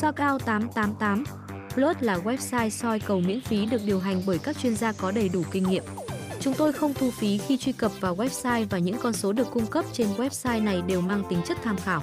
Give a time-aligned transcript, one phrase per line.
[0.00, 1.24] Socao 888
[1.74, 5.10] Plus là website soi cầu miễn phí được điều hành bởi các chuyên gia có
[5.10, 5.84] đầy đủ kinh nghiệm.
[6.40, 9.46] Chúng tôi không thu phí khi truy cập vào website và những con số được
[9.52, 12.02] cung cấp trên website này đều mang tính chất tham khảo.